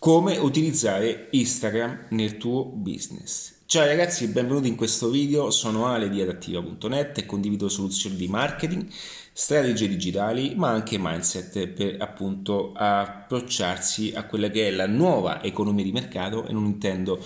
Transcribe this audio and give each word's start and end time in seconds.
come 0.00 0.38
utilizzare 0.38 1.28
Instagram 1.32 2.06
nel 2.08 2.38
tuo 2.38 2.64
business. 2.64 3.58
Ciao 3.66 3.84
ragazzi, 3.84 4.28
benvenuti 4.28 4.66
in 4.66 4.74
questo 4.74 5.10
video, 5.10 5.50
sono 5.50 5.88
Ale 5.88 6.08
di 6.08 6.22
adattiva.net 6.22 7.18
e 7.18 7.26
condivido 7.26 7.68
soluzioni 7.68 8.16
di 8.16 8.26
marketing, 8.26 8.86
strategie 9.30 9.88
digitali, 9.88 10.54
ma 10.56 10.70
anche 10.70 10.96
mindset 10.98 11.66
per 11.66 11.96
appunto 12.00 12.72
approcciarsi 12.74 14.12
a 14.14 14.24
quella 14.24 14.48
che 14.48 14.68
è 14.68 14.70
la 14.70 14.86
nuova 14.86 15.42
economia 15.42 15.84
di 15.84 15.92
mercato 15.92 16.46
e 16.46 16.52
non 16.54 16.64
intendo 16.64 17.22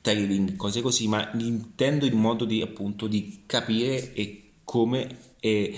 trading, 0.00 0.56
cose 0.56 0.80
così, 0.80 1.06
ma 1.06 1.30
intendo 1.38 2.06
il 2.06 2.16
modo 2.16 2.44
di 2.44 2.60
appunto 2.60 3.06
di 3.06 3.42
capire 3.46 4.14
e 4.14 4.45
come 4.66 5.34
e 5.40 5.74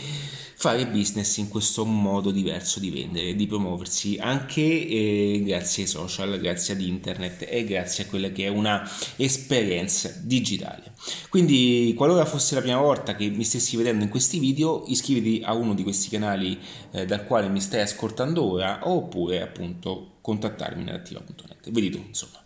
fare 0.55 0.87
business 0.89 1.37
in 1.37 1.49
questo 1.49 1.85
modo 1.85 2.31
diverso 2.31 2.81
di 2.81 2.91
vendere, 2.91 3.37
di 3.37 3.47
promuoversi 3.47 4.17
anche 4.19 4.63
eh, 4.63 5.43
grazie 5.45 5.85
ai 5.85 5.89
social, 5.89 6.41
grazie 6.41 6.75
ad 6.75 6.81
internet 6.81 7.47
e 7.49 7.65
grazie 7.65 8.05
a 8.05 8.07
quella 8.09 8.31
che 8.31 8.47
è 8.47 8.49
una 8.49 8.89
esperienza 9.17 10.11
digitale. 10.23 10.95
Quindi 11.29 11.93
qualora 11.97 12.25
fosse 12.25 12.55
la 12.57 12.63
prima 12.63 12.81
volta 12.81 13.15
che 13.15 13.29
mi 13.29 13.45
stessi 13.45 13.77
vedendo 13.77 14.03
in 14.03 14.11
questi 14.11 14.39
video, 14.39 14.85
iscriviti 14.89 15.45
a 15.45 15.53
uno 15.53 15.75
di 15.75 15.83
questi 15.83 16.09
canali 16.09 16.59
eh, 16.91 17.05
dal 17.05 17.25
quale 17.25 17.49
mi 17.49 17.61
stai 17.61 17.83
ascoltando 17.83 18.43
ora 18.43 18.81
oppure 18.89 19.43
appunto 19.43 20.15
contattarmi 20.23 20.83
nell'attiva.net. 20.83 21.71
Vedi 21.71 21.91
tu, 21.91 22.03
insomma. 22.05 22.43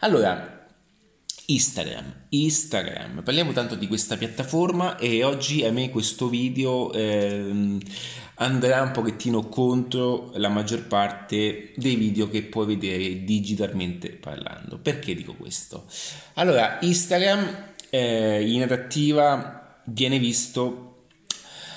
Allora, 0.00 0.55
Instagram, 1.48 2.12
Instagram, 2.30 3.22
parliamo 3.22 3.52
tanto 3.52 3.76
di 3.76 3.86
questa 3.86 4.16
piattaforma 4.16 4.98
e 4.98 5.22
oggi 5.22 5.64
a 5.64 5.70
me 5.70 5.90
questo 5.90 6.28
video 6.28 6.92
ehm, 6.92 7.78
andrà 8.36 8.82
un 8.82 8.90
pochettino 8.90 9.48
contro 9.48 10.32
la 10.34 10.48
maggior 10.48 10.88
parte 10.88 11.72
dei 11.76 11.94
video 11.94 12.28
che 12.28 12.42
puoi 12.42 12.66
vedere 12.66 13.22
digitalmente 13.22 14.10
parlando. 14.10 14.78
Perché 14.78 15.14
dico 15.14 15.34
questo? 15.34 15.84
Allora, 16.34 16.78
Instagram 16.80 17.74
eh, 17.90 18.50
in 18.50 18.62
adattiva 18.62 19.82
viene 19.84 20.18
visto... 20.18 21.04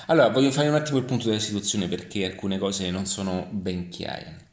Allora, 0.06 0.30
voglio 0.30 0.50
fare 0.50 0.68
un 0.68 0.74
attimo 0.74 0.98
il 0.98 1.04
punto 1.04 1.28
della 1.28 1.38
situazione 1.38 1.86
perché 1.86 2.24
alcune 2.24 2.58
cose 2.58 2.90
non 2.90 3.06
sono 3.06 3.46
ben 3.52 3.88
chiare. 3.88 4.48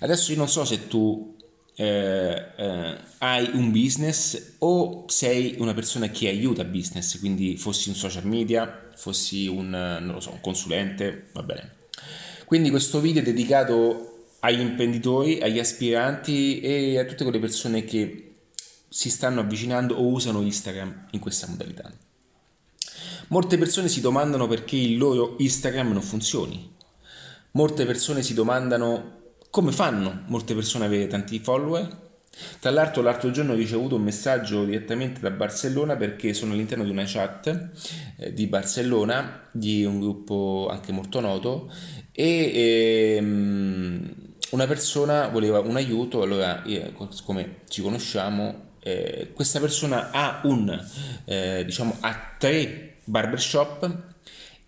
Adesso 0.00 0.32
io 0.32 0.38
non 0.38 0.48
so 0.48 0.64
se 0.64 0.88
tu 0.88 1.33
eh, 1.76 2.46
eh, 2.56 2.98
hai 3.18 3.50
un 3.54 3.70
business 3.72 4.54
o 4.58 5.04
sei 5.08 5.56
una 5.58 5.74
persona 5.74 6.08
che 6.08 6.28
aiuta 6.28 6.64
business, 6.64 7.18
quindi 7.18 7.56
fossi 7.56 7.88
un 7.88 7.94
social 7.94 8.26
media, 8.26 8.90
fossi 8.94 9.46
un, 9.46 10.16
so, 10.20 10.30
un 10.30 10.40
consulente, 10.40 11.28
va 11.32 11.42
bene. 11.42 11.72
Quindi 12.44 12.70
questo 12.70 13.00
video 13.00 13.22
è 13.22 13.24
dedicato 13.24 14.26
agli 14.40 14.60
imprenditori, 14.60 15.40
agli 15.40 15.58
aspiranti 15.58 16.60
e 16.60 16.98
a 16.98 17.04
tutte 17.04 17.24
quelle 17.24 17.38
persone 17.38 17.84
che 17.84 18.34
si 18.88 19.10
stanno 19.10 19.40
avvicinando 19.40 19.96
o 19.96 20.06
usano 20.06 20.42
Instagram 20.42 21.08
in 21.10 21.20
questa 21.20 21.48
modalità. 21.48 21.90
Molte 23.28 23.56
persone 23.58 23.88
si 23.88 24.00
domandano 24.00 24.46
perché 24.46 24.76
il 24.76 24.98
loro 24.98 25.36
Instagram 25.38 25.92
non 25.92 26.02
funzioni. 26.02 26.72
Molte 27.52 27.86
persone 27.86 28.22
si 28.22 28.34
domandano 28.34 29.22
come 29.54 29.70
fanno 29.70 30.24
molte 30.26 30.52
persone 30.52 30.86
ad 30.86 30.92
avere 30.92 31.06
tanti 31.06 31.38
follower? 31.38 31.88
Tra 32.58 32.72
l'altro 32.72 33.02
l'altro 33.02 33.30
giorno 33.30 33.52
ho 33.52 33.54
ricevuto 33.54 33.94
un 33.94 34.02
messaggio 34.02 34.64
direttamente 34.64 35.20
da 35.20 35.30
Barcellona 35.30 35.94
perché 35.94 36.34
sono 36.34 36.54
all'interno 36.54 36.82
di 36.82 36.90
una 36.90 37.04
chat 37.06 37.70
eh, 38.16 38.32
di 38.32 38.48
Barcellona, 38.48 39.46
di 39.52 39.84
un 39.84 40.00
gruppo 40.00 40.66
anche 40.68 40.90
molto 40.90 41.20
noto 41.20 41.70
e 42.10 43.14
ehm, 43.16 44.14
una 44.50 44.66
persona 44.66 45.28
voleva 45.28 45.60
un 45.60 45.76
aiuto, 45.76 46.22
allora 46.22 46.64
come 47.22 47.58
ci 47.68 47.80
conosciamo, 47.80 48.72
eh, 48.80 49.30
questa 49.32 49.60
persona 49.60 50.10
ha 50.10 50.40
un, 50.42 50.84
eh, 51.26 51.62
diciamo, 51.64 51.98
ha 52.00 52.34
tre 52.36 52.96
barbershop 53.04 54.02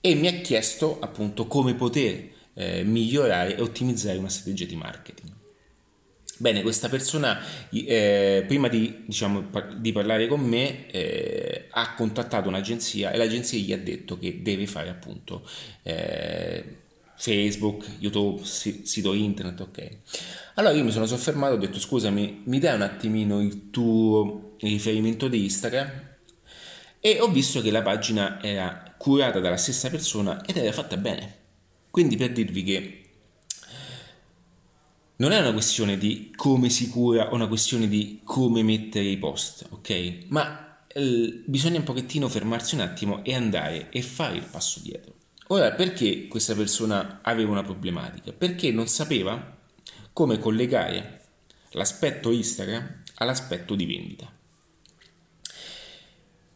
e 0.00 0.14
mi 0.14 0.28
ha 0.28 0.34
chiesto 0.42 0.98
appunto 1.00 1.48
come 1.48 1.74
poter 1.74 2.34
eh, 2.56 2.82
migliorare 2.82 3.56
e 3.56 3.60
ottimizzare 3.60 4.18
una 4.18 4.28
strategia 4.28 4.64
di 4.64 4.76
marketing. 4.76 5.34
Bene, 6.38 6.60
questa 6.60 6.90
persona 6.90 7.40
eh, 7.70 8.44
prima 8.46 8.68
di, 8.68 9.04
diciamo, 9.06 9.48
di, 9.76 9.92
parlare 9.92 10.26
con 10.26 10.40
me 10.40 10.90
eh, 10.90 11.66
ha 11.70 11.94
contattato 11.94 12.48
un'agenzia 12.48 13.10
e 13.10 13.16
l'agenzia 13.16 13.58
gli 13.58 13.72
ha 13.72 13.78
detto 13.78 14.18
che 14.18 14.42
deve 14.42 14.66
fare 14.66 14.90
appunto 14.90 15.48
eh, 15.82 16.62
Facebook, 17.16 17.86
YouTube, 18.00 18.42
sito 18.44 19.14
internet, 19.14 19.60
ok. 19.60 19.88
Allora 20.54 20.74
io 20.74 20.84
mi 20.84 20.90
sono 20.90 21.06
soffermato 21.06 21.54
ho 21.54 21.58
detto 21.58 21.80
scusami, 21.80 22.42
mi 22.44 22.58
dai 22.58 22.74
un 22.74 22.82
attimino 22.82 23.40
il 23.40 23.70
tuo 23.70 24.56
riferimento 24.60 25.28
di 25.28 25.44
Instagram? 25.44 25.90
E 27.00 27.20
ho 27.20 27.28
visto 27.28 27.62
che 27.62 27.70
la 27.70 27.82
pagina 27.82 28.42
era 28.42 28.94
curata 28.98 29.40
dalla 29.40 29.56
stessa 29.56 29.88
persona 29.88 30.44
ed 30.44 30.58
era 30.58 30.72
fatta 30.72 30.98
bene. 30.98 31.35
Quindi 31.96 32.18
per 32.18 32.30
dirvi 32.30 32.62
che 32.62 33.04
non 35.16 35.32
è 35.32 35.40
una 35.40 35.54
questione 35.54 35.96
di 35.96 36.30
come 36.36 36.68
si 36.68 36.90
cura 36.90 37.30
o 37.30 37.34
una 37.34 37.48
questione 37.48 37.88
di 37.88 38.20
come 38.22 38.62
mettere 38.62 39.06
i 39.06 39.16
post, 39.16 39.66
ok? 39.70 40.26
Ma 40.26 40.84
eh, 40.88 41.42
bisogna 41.46 41.78
un 41.78 41.84
pochettino 41.84 42.28
fermarsi 42.28 42.74
un 42.74 42.82
attimo 42.82 43.24
e 43.24 43.34
andare 43.34 43.88
e 43.88 44.02
fare 44.02 44.36
il 44.36 44.44
passo 44.44 44.80
dietro. 44.80 45.14
Ora, 45.46 45.72
perché 45.72 46.28
questa 46.28 46.54
persona 46.54 47.20
aveva 47.22 47.52
una 47.52 47.62
problematica? 47.62 48.30
Perché 48.30 48.70
non 48.70 48.88
sapeva 48.88 49.56
come 50.12 50.38
collegare 50.38 51.22
l'aspetto 51.70 52.30
Instagram 52.30 53.04
all'aspetto 53.14 53.74
di 53.74 53.86
vendita. 53.86 54.30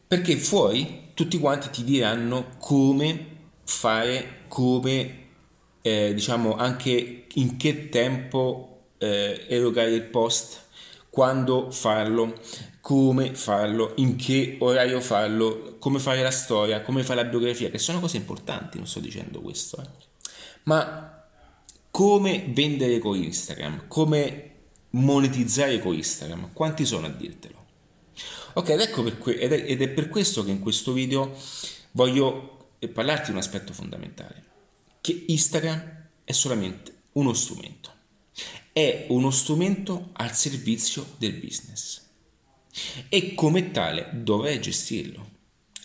Perché 0.07 0.37
fuori 0.37 1.09
tutti 1.15 1.39
quanti 1.39 1.71
ti 1.71 1.83
diranno 1.83 2.57
come 2.59 3.37
fare, 3.63 4.43
come 4.47 5.20
eh, 5.81 6.13
diciamo 6.13 6.55
anche 6.55 7.25
in 7.33 7.57
che 7.57 7.89
tempo 7.89 8.71
eh, 8.97 9.45
erogare 9.47 9.91
il 9.91 10.03
post, 10.03 10.59
quando 11.09 11.71
farlo, 11.71 12.39
come 12.79 13.33
farlo, 13.33 13.93
in 13.95 14.15
che 14.15 14.57
orario 14.59 15.01
farlo, 15.01 15.75
come 15.79 15.99
fare 15.99 16.21
la 16.21 16.31
storia, 16.31 16.81
come 16.81 17.03
fare 17.03 17.23
la 17.23 17.29
biografia, 17.29 17.69
che 17.69 17.79
sono 17.79 17.99
cose 17.99 18.17
importanti, 18.17 18.77
non 18.77 18.87
sto 18.87 18.99
dicendo 18.99 19.41
questo, 19.41 19.81
eh. 19.81 19.87
ma 20.63 21.25
come 21.89 22.45
vendere 22.49 22.99
con 22.99 23.17
Instagram, 23.17 23.87
come 23.87 24.49
monetizzare 24.91 25.79
con 25.79 25.93
Instagram, 25.93 26.51
quanti 26.53 26.85
sono 26.85 27.07
a 27.07 27.09
dirtelo? 27.09 27.59
Ok, 28.53 28.69
ed, 28.69 28.81
ecco 28.81 29.03
per 29.03 29.17
que- 29.17 29.37
ed, 29.37 29.51
è, 29.51 29.63
ed 29.65 29.81
è 29.81 29.87
per 29.89 30.09
questo 30.09 30.43
che 30.43 30.51
in 30.51 30.59
questo 30.59 30.93
video 30.93 31.33
voglio 31.91 32.69
parlarti 32.93 33.25
di 33.25 33.31
un 33.31 33.37
aspetto 33.37 33.73
fondamentale 33.73 34.49
che 35.01 35.25
Instagram 35.27 36.09
è 36.23 36.31
solamente 36.31 36.93
uno 37.13 37.33
strumento. 37.33 37.89
È 38.71 39.07
uno 39.09 39.31
strumento 39.31 40.09
al 40.13 40.33
servizio 40.33 41.15
del 41.17 41.33
business 41.33 42.01
e 43.09 43.33
come 43.33 43.71
tale 43.71 44.09
dovrei 44.13 44.61
gestirlo. 44.61 45.29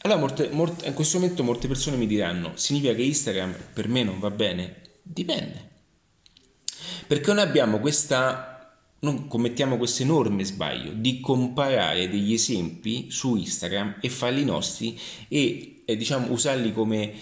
Allora, 0.02 0.20
molte, 0.20 0.48
molte, 0.50 0.86
in 0.86 0.94
questo 0.94 1.18
momento 1.18 1.42
molte 1.42 1.66
persone 1.66 1.96
mi 1.96 2.06
diranno, 2.06 2.52
significa 2.54 2.94
che 2.94 3.02
Instagram 3.02 3.56
per 3.72 3.88
me 3.88 4.04
non 4.04 4.20
va 4.20 4.30
bene? 4.30 4.82
Dipende. 5.02 5.70
Perché 7.08 7.32
noi 7.32 7.42
abbiamo 7.42 7.80
questa 7.80 8.52
non 8.98 9.28
commettiamo 9.28 9.76
questo 9.76 10.02
enorme 10.02 10.44
sbaglio 10.44 10.90
di 10.92 11.20
comparare 11.20 12.08
degli 12.08 12.32
esempi 12.32 13.08
su 13.10 13.36
Instagram 13.36 13.98
e 14.00 14.08
farli 14.08 14.44
nostri 14.44 14.98
e, 15.28 15.82
e 15.84 15.96
diciamo 15.96 16.32
usarli 16.32 16.72
come 16.72 17.12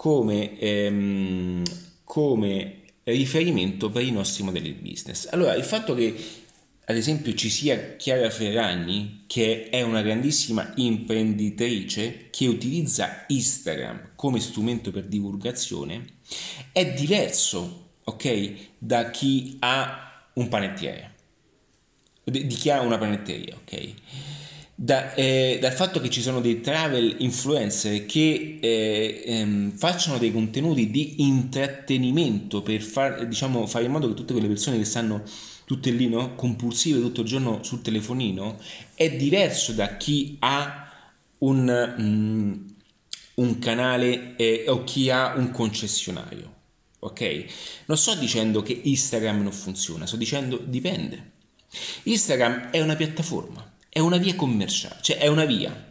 come, 0.00 0.58
ehm, 0.58 1.62
come 2.04 2.76
riferimento 3.02 3.90
per 3.90 4.02
i 4.02 4.10
nostri 4.10 4.42
modelli 4.42 4.72
di 4.72 4.90
business. 4.90 5.28
Allora, 5.30 5.52
il 5.54 5.62
fatto 5.62 5.92
che 5.92 6.16
ad 6.86 6.96
esempio 6.96 7.34
ci 7.34 7.50
sia 7.50 7.96
Chiara 7.96 8.30
Ferragni, 8.30 9.24
che 9.26 9.68
è 9.68 9.82
una 9.82 10.00
grandissima 10.00 10.72
imprenditrice 10.76 12.28
che 12.30 12.46
utilizza 12.46 13.26
Instagram 13.28 14.12
come 14.14 14.40
strumento 14.40 14.90
per 14.90 15.04
divulgazione, 15.04 16.04
è 16.72 16.94
diverso, 16.94 17.96
ok, 18.04 18.54
da 18.78 19.10
chi 19.10 19.58
ha 19.58 20.30
un 20.32 20.48
panettiere, 20.48 21.14
di 22.24 22.46
chi 22.46 22.70
ha 22.70 22.80
una 22.80 22.96
panetteria, 22.96 23.54
ok? 23.54 23.94
Da, 24.82 25.12
eh, 25.12 25.58
dal 25.60 25.74
fatto 25.74 26.00
che 26.00 26.08
ci 26.08 26.22
sono 26.22 26.40
dei 26.40 26.62
travel 26.62 27.16
influencer 27.18 28.06
che 28.06 28.56
eh, 28.62 29.22
ehm, 29.26 29.72
facciano 29.72 30.16
dei 30.16 30.32
contenuti 30.32 30.90
di 30.90 31.20
intrattenimento 31.22 32.62
per 32.62 32.80
far, 32.80 33.26
diciamo, 33.26 33.66
fare 33.66 33.84
in 33.84 33.90
modo 33.90 34.08
che 34.08 34.14
tutte 34.14 34.32
quelle 34.32 34.48
persone 34.48 34.78
che 34.78 34.86
stanno 34.86 35.22
tutte 35.66 35.90
lì 35.90 36.08
no, 36.08 36.34
compulsive 36.34 36.98
tutto 36.98 37.20
il 37.20 37.26
giorno 37.26 37.62
sul 37.62 37.82
telefonino 37.82 38.58
è 38.94 39.14
diverso 39.14 39.72
da 39.72 39.98
chi 39.98 40.36
ha 40.38 40.90
un, 41.38 41.94
mm, 42.00 42.52
un 43.34 43.58
canale 43.58 44.34
eh, 44.36 44.64
o 44.68 44.82
chi 44.84 45.10
ha 45.10 45.34
un 45.36 45.50
concessionario 45.50 46.54
ok? 47.00 47.44
Non 47.84 47.98
sto 47.98 48.14
dicendo 48.14 48.62
che 48.62 48.80
Instagram 48.82 49.42
non 49.42 49.52
funziona 49.52 50.06
sto 50.06 50.16
dicendo 50.16 50.56
dipende. 50.56 51.32
Instagram 52.04 52.70
è 52.70 52.80
una 52.80 52.96
piattaforma, 52.96 53.69
è 53.90 53.98
una 53.98 54.16
via 54.16 54.34
commerciale, 54.34 54.96
cioè 55.02 55.18
è 55.18 55.26
una 55.26 55.44
via 55.44 55.88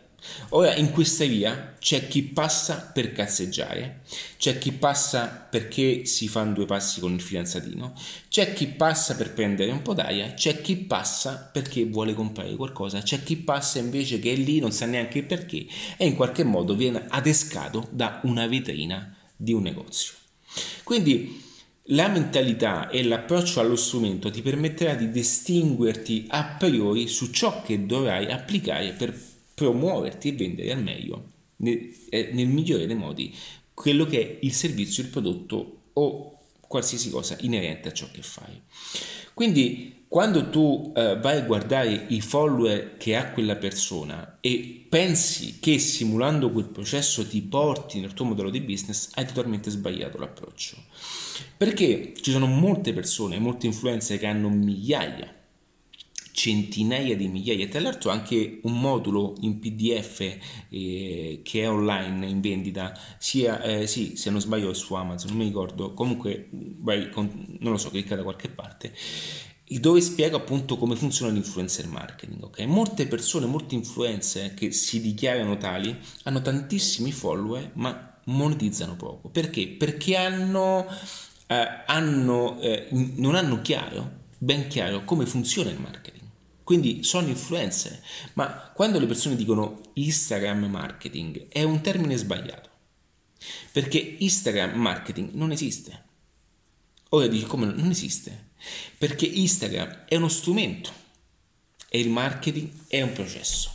Ora 0.50 0.76
in 0.76 0.92
questa 0.92 1.26
via 1.26 1.76
c'è 1.80 2.08
chi 2.08 2.24
passa 2.24 2.92
per 2.94 3.12
cazzeggiare, 3.12 4.02
c'è 4.38 4.58
chi 4.58 4.72
passa 4.72 5.28
perché 5.28 6.06
si 6.06 6.28
fanno 6.28 6.54
due 6.54 6.66
passi 6.66 7.00
con 7.00 7.14
il 7.14 7.22
fidanzatino, 7.22 7.94
c'è 8.28 8.54
chi 8.54 8.68
passa 8.68 9.16
per 9.16 9.34
prendere 9.34 9.72
un 9.72 9.82
po' 9.82 9.94
d'aria, 9.94 10.34
c'è 10.34 10.62
chi 10.62 10.76
passa 10.76 11.50
perché 11.52 11.86
vuole 11.86 12.14
comprare 12.14 12.56
qualcosa, 12.56 13.02
c'è 13.02 13.24
chi 13.24 13.38
passa 13.38 13.80
invece 13.80 14.20
che 14.20 14.34
è 14.34 14.36
lì, 14.36 14.60
non 14.60 14.72
sa 14.72 14.86
neanche 14.86 15.24
perché 15.24 15.66
e 15.98 16.06
in 16.06 16.16
qualche 16.16 16.44
modo 16.44 16.76
viene 16.76 17.06
adescato 17.08 17.88
da 17.92 18.20
una 18.24 18.48
vetrina 18.48 19.16
di 19.36 19.54
un 19.54 19.62
negozio. 19.64 20.14
Quindi 20.84 21.48
la 21.92 22.08
mentalità 22.08 22.90
e 22.90 23.04
l'approccio 23.04 23.60
allo 23.60 23.76
strumento 23.76 24.30
ti 24.30 24.42
permetterà 24.42 24.94
di 24.94 25.10
distinguerti 25.10 26.26
a 26.30 26.44
priori 26.44 27.08
su 27.08 27.32
ciò 27.32 27.62
che 27.62 27.86
dovrai 27.86 28.32
applicare 28.32 28.92
per 28.92 29.18
promuoverti 29.54 30.30
e 30.30 30.34
vendere 30.34 30.72
al 30.72 30.84
meglio, 30.84 31.26
nel, 31.58 31.94
eh, 32.10 32.30
nel 32.34 32.48
migliore 32.48 32.86
dei 32.86 32.96
modi, 32.96 33.36
quello 33.74 34.06
che 34.06 34.22
è 34.22 34.38
il 34.42 34.54
servizio, 34.54 35.04
il 35.04 35.10
prodotto 35.10 35.78
o 35.94 36.38
qualsiasi 36.60 37.10
cosa 37.10 37.36
inerente 37.42 37.90
a 37.90 37.94
ciò 37.94 38.08
che 38.12 38.22
fai. 38.22 38.62
Quindi 39.34 40.06
quando 40.08 40.50
tu 40.50 40.92
eh, 40.96 41.18
vai 41.20 41.38
a 41.38 41.42
guardare 41.42 42.06
i 42.10 42.22
follower 42.22 42.98
che 42.98 43.16
ha 43.16 43.32
quella 43.32 43.56
persona 43.56 44.38
e 44.42 44.86
pensi 44.88 45.58
che 45.60 45.80
simulando 45.80 46.52
quel 46.52 46.66
processo 46.66 47.28
ti 47.28 47.42
porti 47.42 48.00
nel 48.00 48.14
tuo 48.14 48.26
modello 48.26 48.50
di 48.50 48.62
business, 48.62 49.10
hai 49.14 49.26
totalmente 49.26 49.70
sbagliato 49.70 50.18
l'approccio. 50.18 50.78
Perché 51.58 52.14
ci 52.20 52.32
sono 52.32 52.46
molte 52.46 52.94
persone, 52.94 53.40
molte 53.40 53.66
influenze 53.66 54.18
che 54.18 54.26
hanno 54.26 54.50
migliaia 54.50 55.34
centinaia 56.40 57.18
di 57.18 57.28
migliaia. 57.28 57.68
Tra 57.68 57.82
l'altro 57.82 58.12
anche 58.12 58.62
un 58.64 58.80
modulo 58.80 59.36
in 59.42 59.60
PDF 59.60 60.38
eh, 60.70 61.42
che 61.44 61.62
è 61.62 61.70
online 61.70 62.26
in 62.28 62.40
vendita, 62.40 62.98
sia, 63.18 63.62
eh, 63.62 63.88
sì, 63.88 64.16
se 64.16 64.30
non 64.30 64.40
sbaglio 64.40 64.70
è 64.70 64.74
su 64.74 64.94
Amazon, 64.94 65.32
non 65.32 65.40
mi 65.40 65.44
ricordo, 65.46 65.94
comunque 65.94 66.48
vai, 66.52 67.10
con, 67.10 67.58
non 67.60 67.74
lo 67.74 67.78
so, 67.78 67.90
clicca 67.90 68.16
da 68.16 68.24
qualche 68.24 68.48
parte 68.48 68.94
dove 69.78 70.02
spiego 70.02 70.36
appunto 70.36 70.78
come 70.78 70.96
funziona 70.96 71.32
l'influencer 71.32 71.88
marketing. 71.88 72.42
Okay? 72.42 72.66
Molte 72.66 73.06
persone, 73.06 73.46
molte 73.46 73.76
influencer 73.76 74.56
che 74.56 74.72
si 74.72 75.00
dichiarano 75.00 75.58
tali 75.58 75.96
hanno 76.24 76.42
tantissimi 76.42 77.12
follower 77.12 77.72
ma 77.76 78.18
monetizzano 78.26 78.96
poco. 78.96 79.30
Perché? 79.30 79.68
Perché 79.68 80.16
hanno, 80.16 80.88
eh, 81.52 81.84
hanno, 81.88 82.60
eh, 82.62 82.88
non 82.92 83.34
hanno 83.34 83.62
chiaro, 83.62 84.28
ben 84.38 84.68
chiaro 84.68 85.04
come 85.04 85.26
funziona 85.26 85.72
il 85.72 85.80
marketing. 85.80 86.28
Quindi 86.64 87.04
sono 87.04 87.28
influencer, 87.28 88.00
ma 88.34 88.72
quando 88.76 89.00
le 89.00 89.08
persone 89.08 89.36
dicono 89.36 89.82
Instagram 89.94 90.66
marketing 90.66 91.48
è 91.48 91.64
un 91.64 91.82
termine 91.82 92.16
sbagliato, 92.16 92.70
perché 93.72 93.98
Instagram 94.20 94.80
marketing 94.80 95.32
non 95.34 95.52
esiste. 95.52 96.04
Ora 97.10 97.26
dici 97.26 97.46
come 97.46 97.66
non 97.66 97.90
esiste? 97.90 98.50
Perché 99.00 99.26
Instagram 99.26 100.06
è 100.06 100.16
uno 100.18 100.28
strumento 100.28 100.92
e 101.90 102.00
il 102.00 102.10
marketing 102.10 102.70
è 102.88 103.02
un 103.02 103.14
processo. 103.14 103.72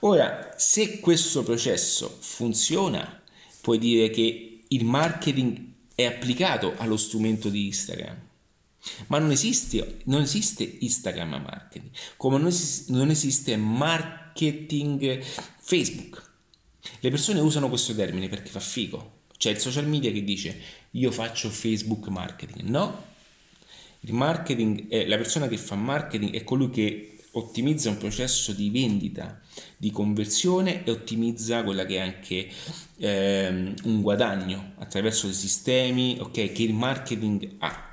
Ora, 0.00 0.54
se 0.56 1.00
questo 1.00 1.42
processo 1.42 2.16
funziona, 2.20 3.22
puoi 3.60 3.76
dire 3.76 4.08
che 4.08 4.64
il 4.66 4.84
marketing 4.86 5.74
è 5.96 6.04
applicato 6.04 6.74
allo 6.76 6.96
strumento 6.96 7.48
di 7.48 7.66
Instagram 7.66 8.26
ma 9.08 9.18
non 9.18 9.30
esiste, 9.30 9.98
non 10.04 10.22
esiste 10.22 10.62
Instagram 10.80 11.42
marketing, 11.42 11.90
come 12.16 12.38
non 12.38 12.46
esiste, 12.46 12.92
non 12.92 13.10
esiste 13.10 13.56
marketing 13.56 15.22
Facebook. 15.22 16.22
Le 17.00 17.10
persone 17.10 17.40
usano 17.40 17.68
questo 17.68 17.94
termine 17.94 18.28
perché 18.28 18.50
fa 18.50 18.60
figo. 18.60 19.24
C'è 19.36 19.50
il 19.50 19.58
social 19.58 19.86
media 19.86 20.12
che 20.12 20.22
dice 20.24 20.60
io 20.92 21.10
faccio 21.10 21.50
Facebook 21.50 22.06
marketing. 22.08 22.68
No, 22.68 23.04
il 24.00 24.12
marketing 24.12 24.88
è 24.88 25.06
la 25.06 25.16
persona 25.16 25.48
che 25.48 25.58
fa 25.58 25.74
marketing 25.74 26.32
è 26.32 26.44
colui 26.44 26.70
che 26.70 27.15
ottimizza 27.36 27.90
un 27.90 27.98
processo 27.98 28.52
di 28.52 28.70
vendita, 28.70 29.40
di 29.76 29.90
conversione 29.90 30.84
e 30.84 30.90
ottimizza 30.90 31.62
quella 31.62 31.84
che 31.84 31.96
è 31.96 32.00
anche 32.00 32.48
ehm, 32.98 33.74
un 33.84 34.00
guadagno 34.00 34.72
attraverso 34.78 35.28
i 35.28 35.32
sistemi 35.32 36.16
okay, 36.20 36.52
che 36.52 36.62
il 36.62 36.74
marketing 36.74 37.56
ha. 37.58 37.84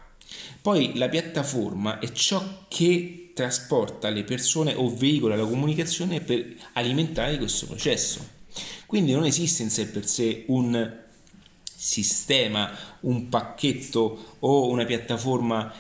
Poi 0.62 0.96
la 0.96 1.10
piattaforma 1.10 2.00
è 2.00 2.12
ciò 2.12 2.66
che 2.70 3.32
trasporta 3.34 4.10
le 4.10 4.24
persone 4.24 4.74
o 4.74 4.94
veicola 4.96 5.36
la 5.36 5.46
comunicazione 5.46 6.22
per 6.22 6.56
alimentare 6.74 7.38
questo 7.38 7.66
processo. 7.66 8.26
Quindi 8.86 9.12
non 9.12 9.26
esiste 9.26 9.64
in 9.64 9.70
sé 9.70 9.88
per 9.88 10.06
sé 10.06 10.46
un 10.48 11.02
sistema, 11.76 12.72
un 13.02 13.28
pacchetto 13.28 14.36
o 14.40 14.70
una 14.70 14.86
piattaforma 14.86 15.74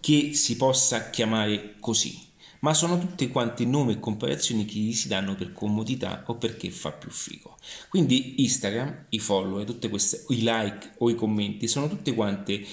che 0.00 0.34
si 0.34 0.56
possa 0.56 1.10
chiamare 1.10 1.76
così, 1.78 2.18
ma 2.64 2.72
sono 2.72 2.98
tutti 2.98 3.28
quanti 3.28 3.66
nomi 3.66 3.92
e 3.92 4.00
comparazioni 4.00 4.64
che 4.64 4.78
gli 4.78 4.94
si 4.94 5.06
danno 5.06 5.34
per 5.34 5.52
comodità 5.52 6.24
o 6.28 6.36
perché 6.36 6.70
fa 6.70 6.92
più 6.92 7.10
figo. 7.10 7.56
Quindi 7.90 8.42
Instagram, 8.42 9.04
i 9.10 9.18
follow, 9.18 9.62
tutte 9.64 9.90
queste, 9.90 10.24
i 10.28 10.40
like 10.40 10.92
o 10.98 11.10
i 11.10 11.14
commenti 11.14 11.68
sono 11.68 11.88
tutte 11.90 12.14
quante 12.14 12.64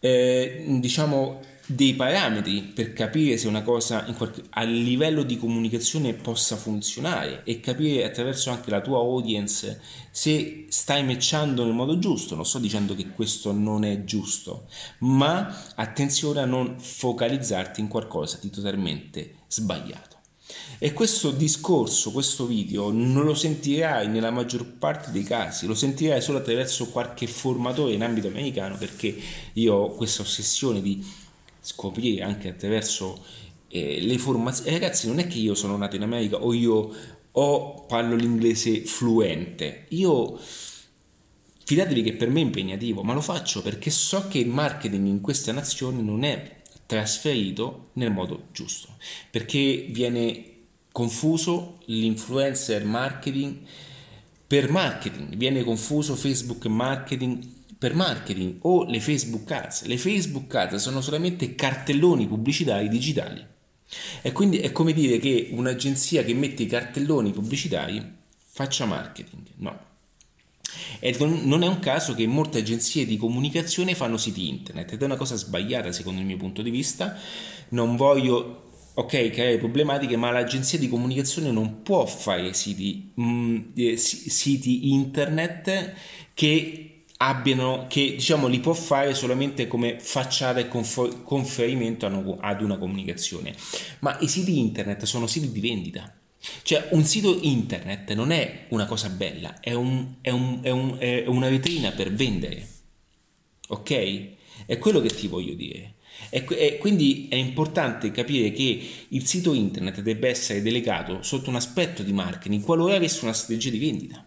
eh, 0.00 0.64
diciamo 0.80 1.40
dei 1.74 1.94
parametri 1.94 2.62
per 2.62 2.92
capire 2.92 3.36
se 3.36 3.48
una 3.48 3.62
cosa 3.62 4.04
qualche, 4.16 4.42
a 4.50 4.62
livello 4.62 5.22
di 5.22 5.38
comunicazione 5.38 6.14
possa 6.14 6.56
funzionare 6.56 7.42
e 7.44 7.60
capire 7.60 8.04
attraverso 8.04 8.50
anche 8.50 8.70
la 8.70 8.80
tua 8.80 8.98
audience 8.98 9.80
se 10.10 10.66
stai 10.68 11.04
matchando 11.04 11.64
nel 11.64 11.72
modo 11.72 11.98
giusto. 11.98 12.34
Non 12.34 12.44
sto 12.44 12.58
dicendo 12.58 12.94
che 12.94 13.08
questo 13.10 13.52
non 13.52 13.84
è 13.84 14.04
giusto, 14.04 14.66
ma 14.98 15.72
attenzione 15.74 16.40
a 16.40 16.46
non 16.46 16.78
focalizzarti 16.78 17.80
in 17.80 17.88
qualcosa 17.88 18.38
di 18.40 18.50
totalmente 18.50 19.36
sbagliato. 19.48 20.12
E 20.78 20.92
questo 20.92 21.30
discorso, 21.30 22.10
questo 22.10 22.44
video, 22.44 22.90
non 22.90 23.24
lo 23.24 23.34
sentirai 23.34 24.08
nella 24.08 24.30
maggior 24.30 24.66
parte 24.66 25.10
dei 25.10 25.22
casi, 25.22 25.66
lo 25.66 25.74
sentirai 25.74 26.20
solo 26.20 26.38
attraverso 26.38 26.88
qualche 26.88 27.26
formatore 27.26 27.92
in 27.92 28.02
ambito 28.02 28.26
americano 28.26 28.76
perché 28.76 29.16
io 29.52 29.74
ho 29.74 29.94
questa 29.94 30.22
ossessione 30.22 30.82
di 30.82 31.02
scoprire 31.62 32.22
anche 32.22 32.48
attraverso 32.48 33.24
eh, 33.68 34.00
le 34.00 34.18
formazioni. 34.18 34.70
Eh, 34.70 34.72
ragazzi, 34.72 35.06
non 35.06 35.18
è 35.18 35.26
che 35.26 35.38
io 35.38 35.54
sono 35.54 35.76
nato 35.76 35.96
in 35.96 36.02
America 36.02 36.36
o 36.36 36.52
io 36.52 36.90
o 37.32 37.86
parlo 37.86 38.14
l'inglese 38.14 38.84
fluente. 38.84 39.86
Io 39.90 40.38
fidatevi 41.64 42.02
che 42.02 42.12
per 42.14 42.28
me 42.28 42.40
è 42.40 42.44
impegnativo, 42.44 43.02
ma 43.02 43.14
lo 43.14 43.22
faccio 43.22 43.62
perché 43.62 43.90
so 43.90 44.28
che 44.28 44.38
il 44.38 44.48
marketing 44.48 45.06
in 45.06 45.20
queste 45.20 45.52
nazioni 45.52 46.02
non 46.02 46.24
è 46.24 46.60
trasferito 46.84 47.90
nel 47.94 48.10
modo 48.10 48.48
giusto, 48.52 48.88
perché 49.30 49.86
viene 49.88 50.50
confuso 50.92 51.78
l'influencer 51.86 52.84
marketing 52.84 53.60
per 54.46 54.70
marketing, 54.70 55.34
viene 55.36 55.64
confuso 55.64 56.14
Facebook 56.14 56.66
marketing 56.66 57.42
per 57.82 57.96
marketing 57.96 58.58
o 58.60 58.84
le 58.84 59.00
Facebook 59.00 59.50
ads. 59.50 59.86
Le 59.86 59.98
Facebook 59.98 60.54
ads 60.54 60.76
sono 60.76 61.00
solamente 61.00 61.56
cartelloni 61.56 62.28
pubblicitari 62.28 62.88
digitali. 62.88 63.44
E 64.22 64.30
quindi 64.30 64.58
è 64.58 64.70
come 64.70 64.92
dire 64.92 65.18
che 65.18 65.48
un'agenzia 65.50 66.22
che 66.22 66.32
mette 66.32 66.62
i 66.62 66.66
cartelloni 66.66 67.32
pubblicitari 67.32 68.00
faccia 68.38 68.84
marketing. 68.84 69.42
No. 69.56 69.76
E 71.00 71.16
non 71.18 71.64
è 71.64 71.66
un 71.66 71.80
caso 71.80 72.14
che 72.14 72.24
molte 72.28 72.58
agenzie 72.58 73.04
di 73.04 73.16
comunicazione 73.16 73.96
fanno 73.96 74.16
siti 74.16 74.48
internet 74.48 74.92
ed 74.92 75.02
è 75.02 75.04
una 75.04 75.16
cosa 75.16 75.34
sbagliata 75.34 75.90
secondo 75.90 76.20
il 76.20 76.26
mio 76.26 76.36
punto 76.36 76.62
di 76.62 76.70
vista. 76.70 77.18
Non 77.70 77.96
voglio 77.96 78.70
ok, 78.94 79.30
creare 79.30 79.58
problematiche, 79.58 80.16
ma 80.16 80.30
l'agenzia 80.30 80.78
di 80.78 80.88
comunicazione 80.88 81.50
non 81.50 81.82
può 81.82 82.06
fare 82.06 82.52
siti, 82.52 83.10
mh, 83.12 83.24
mm, 83.24 83.58
eh, 83.74 83.96
siti 83.96 84.92
internet 84.92 85.94
che 86.32 86.91
abbiano, 87.28 87.86
che 87.88 88.14
diciamo 88.14 88.48
li 88.48 88.60
può 88.60 88.72
fare 88.72 89.14
solamente 89.14 89.66
come 89.66 89.98
facciata 90.00 90.58
e 90.58 90.68
confer- 90.68 91.22
conferimento 91.22 92.06
ad 92.06 92.62
una 92.62 92.78
comunicazione. 92.78 93.54
Ma 94.00 94.16
i 94.20 94.28
siti 94.28 94.58
internet 94.58 95.04
sono 95.04 95.26
siti 95.26 95.50
di 95.50 95.60
vendita. 95.60 96.12
Cioè, 96.62 96.88
un 96.90 97.04
sito 97.04 97.38
internet 97.42 98.12
non 98.14 98.32
è 98.32 98.66
una 98.70 98.86
cosa 98.86 99.08
bella, 99.08 99.60
è, 99.60 99.72
un, 99.72 100.14
è, 100.20 100.30
un, 100.30 100.58
è, 100.62 100.70
un, 100.70 100.96
è 100.98 101.24
una 101.26 101.48
vetrina 101.48 101.92
per 101.92 102.12
vendere. 102.12 102.68
Ok? 103.68 104.26
È 104.66 104.76
quello 104.78 105.00
che 105.00 105.08
ti 105.08 105.28
voglio 105.28 105.54
dire. 105.54 105.94
E, 106.28 106.78
quindi 106.78 107.28
è 107.30 107.36
importante 107.36 108.10
capire 108.10 108.52
che 108.52 108.88
il 109.08 109.26
sito 109.26 109.54
internet 109.54 110.00
debba 110.00 110.28
essere 110.28 110.62
delegato 110.62 111.22
sotto 111.22 111.50
un 111.50 111.56
aspetto 111.56 112.02
di 112.02 112.12
marketing 112.12 112.62
qualora 112.62 112.96
avesse 112.96 113.24
una 113.24 113.32
strategia 113.32 113.70
di 113.70 113.78
vendita. 113.78 114.26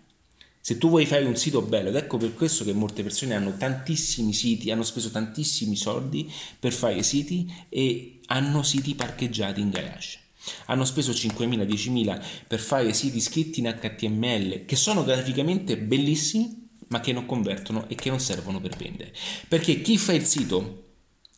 Se 0.66 0.80
tu 0.80 0.90
vuoi 0.90 1.06
fare 1.06 1.26
un 1.26 1.36
sito 1.36 1.62
bello, 1.62 1.90
ed 1.90 1.96
ecco 1.96 2.18
per 2.18 2.34
questo 2.34 2.64
che 2.64 2.74
molte 2.74 3.04
persone 3.04 3.36
hanno 3.36 3.56
tantissimi 3.56 4.34
siti, 4.34 4.72
hanno 4.72 4.82
speso 4.82 5.12
tantissimi 5.12 5.76
soldi 5.76 6.28
per 6.60 6.74
fare 6.74 7.04
siti 7.04 7.54
e 7.70 8.22
hanno 8.26 8.64
siti 8.64 8.96
parcheggiati 8.96 9.62
in 9.62 9.70
garage. 9.70 10.18
Hanno 10.66 10.84
speso 10.84 11.12
5.000, 11.12 11.68
10.000 11.68 12.24
per 12.48 12.60
fare 12.60 12.94
siti 12.94 13.22
scritti 13.22 13.60
in 13.60 13.78
HTML 13.80 14.66
che 14.66 14.76
sono 14.76 15.04
graficamente 15.04 15.78
bellissimi, 15.78 16.68
ma 16.88 17.00
che 17.00 17.14
non 17.14 17.28
convertono 17.28 17.88
e 17.88 17.94
che 17.94 18.10
non 18.10 18.20
servono 18.20 18.60
per 18.60 18.76
vendere. 18.76 19.14
Perché 19.48 19.84
chi 19.84 20.00
fa 20.00 20.14
il 20.14 20.26
sito, 20.26 20.94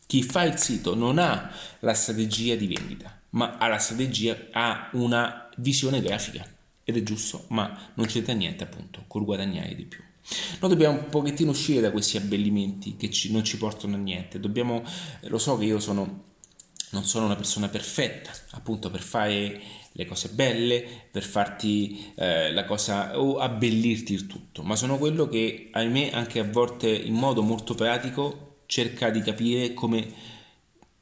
chi 0.06 0.22
fa 0.22 0.44
il 0.44 0.56
sito 0.56 0.94
non 0.94 1.18
ha 1.18 1.52
la 1.80 1.92
strategia 1.92 2.54
di 2.54 2.66
vendita, 2.66 3.20
ma 3.32 3.58
ha 3.58 3.66
la 3.66 3.76
strategia, 3.76 4.46
ha 4.52 4.88
una 4.94 5.50
visione 5.56 6.00
grafica 6.00 6.56
ed 6.88 6.96
è 6.96 7.02
giusto, 7.02 7.44
ma 7.48 7.90
non 7.96 8.06
c'entra 8.06 8.32
niente 8.32 8.64
appunto 8.64 9.04
col 9.06 9.26
guadagnare 9.26 9.74
di 9.74 9.84
più. 9.84 10.02
Noi 10.58 10.70
dobbiamo 10.70 10.96
un 10.96 11.08
pochettino 11.10 11.50
uscire 11.50 11.82
da 11.82 11.90
questi 11.90 12.16
abbellimenti 12.16 12.96
che 12.96 13.10
ci, 13.10 13.30
non 13.30 13.44
ci 13.44 13.58
portano 13.58 13.94
a 13.94 13.98
niente, 13.98 14.40
dobbiamo, 14.40 14.82
lo 15.24 15.36
so 15.36 15.58
che 15.58 15.66
io 15.66 15.80
sono, 15.80 16.24
non 16.92 17.04
sono 17.04 17.26
una 17.26 17.36
persona 17.36 17.68
perfetta, 17.68 18.30
appunto 18.52 18.90
per 18.90 19.02
fare 19.02 19.60
le 19.92 20.06
cose 20.06 20.30
belle, 20.30 20.82
per 21.10 21.24
farti 21.24 22.10
eh, 22.14 22.52
la 22.52 22.64
cosa 22.64 23.20
o 23.20 23.36
abbellirti 23.36 24.14
il 24.14 24.26
tutto, 24.26 24.62
ma 24.62 24.74
sono 24.74 24.96
quello 24.96 25.28
che 25.28 25.68
ahimè 25.70 26.12
anche 26.14 26.38
a 26.38 26.44
volte 26.44 26.88
in 26.88 27.12
modo 27.12 27.42
molto 27.42 27.74
pratico 27.74 28.62
cerca 28.64 29.10
di 29.10 29.20
capire 29.20 29.74
come 29.74 30.10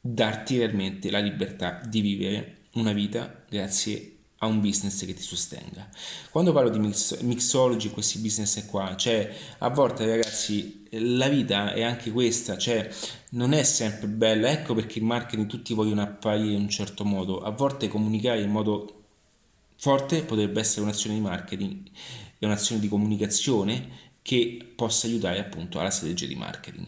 darti 0.00 0.58
realmente 0.58 1.12
la 1.12 1.20
libertà 1.20 1.80
di 1.86 2.00
vivere 2.00 2.62
una 2.72 2.92
vita 2.92 3.44
grazie 3.48 4.15
a 4.38 4.46
un 4.46 4.60
business 4.60 5.04
che 5.04 5.14
ti 5.14 5.22
sostenga. 5.22 5.88
Quando 6.30 6.52
parlo 6.52 6.68
di 6.68 6.78
mix, 6.78 7.20
mixology, 7.20 7.90
questi 7.90 8.18
business 8.18 8.66
qua, 8.66 8.94
cioè 8.96 9.34
a 9.58 9.70
volte 9.70 10.06
ragazzi 10.06 10.86
la 10.90 11.28
vita 11.28 11.72
è 11.72 11.82
anche 11.82 12.10
questa, 12.10 12.58
cioè 12.58 12.88
non 13.30 13.52
è 13.52 13.62
sempre 13.62 14.08
bella, 14.08 14.50
ecco 14.50 14.74
perché 14.74 14.98
il 14.98 15.04
marketing 15.04 15.46
tutti 15.46 15.72
vogliono 15.72 16.02
apparire 16.02 16.54
in 16.54 16.62
un 16.62 16.68
certo 16.68 17.04
modo, 17.04 17.40
a 17.40 17.50
volte 17.50 17.88
comunicare 17.88 18.42
in 18.42 18.50
modo 18.50 19.04
forte 19.76 20.22
potrebbe 20.22 20.60
essere 20.60 20.82
un'azione 20.82 21.16
di 21.16 21.22
marketing 21.22 21.88
e 22.38 22.46
un'azione 22.46 22.80
di 22.80 22.88
comunicazione 22.88 24.04
che 24.20 24.72
possa 24.74 25.06
aiutare 25.06 25.38
appunto 25.38 25.78
alla 25.78 25.90
strategia 25.90 26.26
di 26.26 26.34
marketing. 26.34 26.86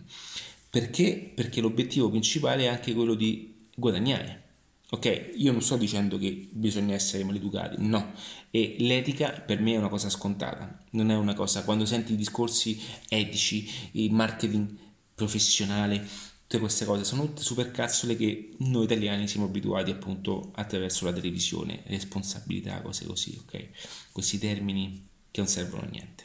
Perché? 0.70 1.32
Perché 1.34 1.60
l'obiettivo 1.60 2.10
principale 2.10 2.64
è 2.64 2.66
anche 2.66 2.92
quello 2.92 3.14
di 3.14 3.54
guadagnare 3.74 4.47
Ok, 4.90 5.32
io 5.36 5.52
non 5.52 5.60
sto 5.60 5.76
dicendo 5.76 6.16
che 6.16 6.48
bisogna 6.50 6.94
essere 6.94 7.22
maleducati, 7.22 7.76
no, 7.80 8.14
e 8.50 8.76
l'etica 8.78 9.32
per 9.32 9.60
me 9.60 9.74
è 9.74 9.76
una 9.76 9.90
cosa 9.90 10.08
scontata, 10.08 10.82
non 10.92 11.10
è 11.10 11.14
una 11.14 11.34
cosa, 11.34 11.62
quando 11.62 11.84
senti 11.84 12.14
i 12.14 12.16
discorsi 12.16 12.80
etici, 13.06 13.70
il 13.92 14.10
marketing 14.14 14.66
professionale, 15.14 16.08
tutte 16.46 16.58
queste 16.58 16.86
cose 16.86 17.04
sono 17.04 17.26
tutte 17.26 17.42
super 17.42 17.70
cazzole 17.70 18.16
che 18.16 18.54
noi 18.60 18.84
italiani 18.84 19.28
siamo 19.28 19.44
abituati 19.44 19.90
appunto 19.90 20.52
attraverso 20.54 21.04
la 21.04 21.12
televisione, 21.12 21.82
responsabilità, 21.88 22.80
cose 22.80 23.04
così, 23.04 23.38
ok? 23.38 23.68
Questi 24.10 24.38
termini 24.38 25.06
che 25.30 25.40
non 25.40 25.50
servono 25.50 25.82
a 25.82 25.88
niente. 25.90 26.24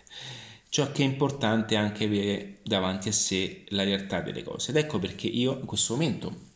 Ciò 0.70 0.90
che 0.94 1.04
è 1.04 1.06
importante 1.06 1.76
è 1.76 1.78
anche 1.78 2.06
avere 2.06 2.60
davanti 2.64 3.10
a 3.10 3.12
sé 3.12 3.66
la 3.70 3.84
realtà 3.84 4.22
delle 4.22 4.42
cose 4.42 4.72
ed 4.72 4.78
ecco 4.78 5.00
perché 5.00 5.28
io 5.28 5.60
in 5.60 5.66
questo 5.66 5.94
momento 5.96 6.52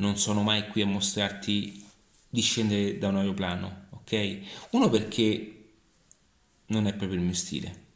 non 0.00 0.16
sono 0.16 0.42
mai 0.42 0.68
qui 0.68 0.82
a 0.82 0.86
mostrarti 0.86 1.84
di 2.28 2.40
scendere 2.40 2.98
da 2.98 3.08
un 3.08 3.16
aeroplano, 3.16 3.86
ok? 3.90 4.38
Uno 4.70 4.88
perché 4.88 5.54
non 6.66 6.86
è 6.86 6.94
proprio 6.94 7.18
il 7.18 7.24
mio 7.24 7.34
stile, 7.34 7.86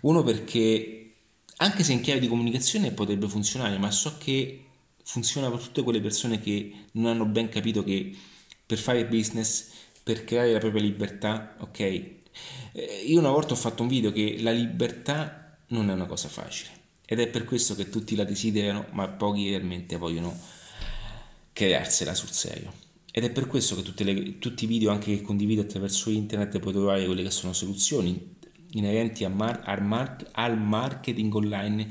uno 0.00 0.22
perché 0.22 1.14
anche 1.56 1.84
se 1.84 1.92
in 1.92 2.00
chiave 2.00 2.20
di 2.20 2.28
comunicazione 2.28 2.90
potrebbe 2.92 3.28
funzionare, 3.28 3.78
ma 3.78 3.90
so 3.90 4.16
che 4.18 4.64
funziona 5.04 5.50
per 5.50 5.60
tutte 5.60 5.82
quelle 5.82 6.00
persone 6.00 6.40
che 6.40 6.72
non 6.92 7.06
hanno 7.06 7.26
ben 7.26 7.48
capito 7.48 7.84
che 7.84 8.16
per 8.64 8.78
fare 8.78 9.06
business, 9.06 9.70
per 10.02 10.24
creare 10.24 10.52
la 10.52 10.58
propria 10.58 10.82
libertà, 10.82 11.56
ok? 11.60 11.80
Eh, 11.80 13.04
io 13.06 13.18
una 13.18 13.30
volta 13.30 13.52
ho 13.52 13.56
fatto 13.56 13.82
un 13.82 13.88
video 13.88 14.10
che 14.10 14.40
la 14.40 14.52
libertà 14.52 15.58
non 15.68 15.90
è 15.90 15.92
una 15.92 16.06
cosa 16.06 16.28
facile 16.28 16.80
ed 17.04 17.20
è 17.20 17.28
per 17.28 17.44
questo 17.44 17.74
che 17.74 17.90
tutti 17.90 18.16
la 18.16 18.24
desiderano, 18.24 18.86
ma 18.92 19.06
pochi 19.08 19.50
realmente 19.50 19.96
vogliono 19.96 20.60
crearsela 21.52 22.14
sul 22.14 22.30
serio. 22.30 22.72
Ed 23.10 23.24
è 23.24 23.30
per 23.30 23.46
questo 23.46 23.76
che 23.94 24.04
le, 24.04 24.38
tutti 24.38 24.64
i 24.64 24.66
video 24.66 24.90
anche 24.90 25.16
che 25.16 25.22
condivido 25.22 25.60
attraverso 25.60 26.10
internet 26.10 26.58
puoi 26.58 26.72
trovare 26.72 27.04
quelle 27.04 27.22
che 27.22 27.30
sono 27.30 27.52
soluzioni 27.52 28.30
inerenti 28.72 29.26
mar, 29.26 29.62
al, 29.64 29.82
mar, 29.82 30.16
al 30.32 30.58
marketing 30.58 31.34
online 31.34 31.90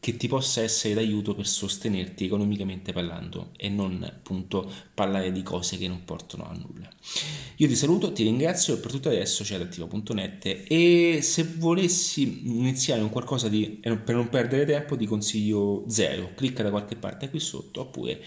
che 0.00 0.16
ti 0.16 0.28
possa 0.28 0.62
essere 0.62 0.94
d'aiuto 0.94 1.34
per 1.34 1.46
sostenerti 1.46 2.24
economicamente 2.24 2.90
parlando 2.90 3.50
e 3.56 3.68
non 3.68 4.02
appunto 4.02 4.68
parlare 4.94 5.30
di 5.30 5.42
cose 5.42 5.76
che 5.76 5.86
non 5.88 6.04
portano 6.06 6.48
a 6.48 6.54
nulla. 6.54 6.88
Io 7.56 7.68
ti 7.68 7.76
saluto, 7.76 8.10
ti 8.10 8.22
ringrazio 8.22 8.80
per 8.80 8.90
tutto 8.90 9.10
adesso 9.10 9.44
c'è 9.44 9.56
adattivo.net 9.56 10.64
e 10.66 11.20
se 11.22 11.46
volessi 11.58 12.48
iniziare 12.48 13.02
un 13.02 13.10
qualcosa 13.10 13.50
di, 13.50 13.78
per 13.82 14.14
non 14.14 14.30
perdere 14.30 14.64
tempo 14.64 14.96
ti 14.96 15.04
consiglio 15.04 15.84
zero, 15.86 16.30
clicca 16.34 16.62
da 16.62 16.70
qualche 16.70 16.96
parte 16.96 17.28
qui 17.28 17.38
sotto 17.38 17.82
oppure 17.82 18.20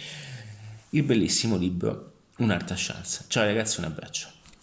il 0.93 1.03
bellissimo 1.03 1.57
libro 1.57 2.11
Un'altra 2.37 2.75
chance. 2.75 3.25
Ciao 3.27 3.45
ragazzi, 3.45 3.79
un 3.79 3.85
abbraccio. 3.85 4.27